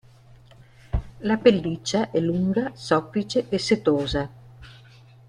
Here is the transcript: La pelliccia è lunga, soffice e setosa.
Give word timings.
La 1.19 1.37
pelliccia 1.37 2.09
è 2.09 2.19
lunga, 2.19 2.71
soffice 2.73 3.47
e 3.49 3.59
setosa. 3.59 4.31